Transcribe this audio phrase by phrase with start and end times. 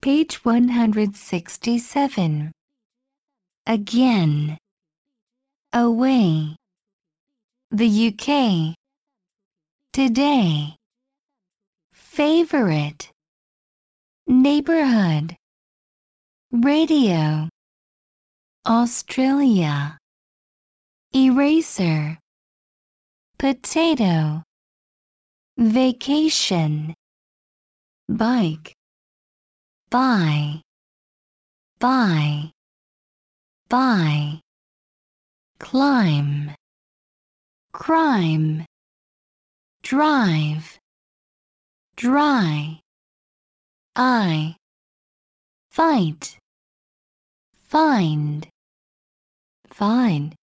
[0.00, 2.52] Page 167.
[3.66, 4.56] Again.
[5.72, 6.54] Away.
[7.72, 8.76] The UK.
[9.92, 10.76] Today.
[11.92, 13.10] Favorite.
[14.28, 15.34] Neighborhood.
[16.52, 17.48] Radio.
[18.66, 19.98] Australia.
[21.12, 22.16] Eraser.
[23.36, 24.44] Potato.
[25.58, 26.94] Vacation.
[28.08, 28.77] Bike.
[29.90, 30.60] Buy.
[31.78, 32.50] Buy.
[33.70, 34.40] Buy.
[35.58, 36.54] Climb.
[37.72, 38.66] Crime.
[39.82, 40.78] Drive.
[41.96, 42.80] Dry.
[43.96, 44.56] I.
[45.70, 46.36] Fight.
[47.54, 48.46] Find.
[49.70, 50.36] Find.